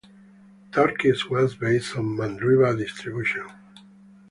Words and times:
Turkix 0.71 1.29
was 1.29 1.53
based 1.53 1.95
on 1.95 2.15
the 2.15 2.23
Mandriva 2.23 2.75
distribution. 2.75 3.45